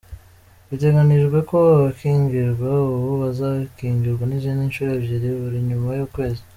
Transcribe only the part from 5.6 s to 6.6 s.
nyuma y’ukwezi.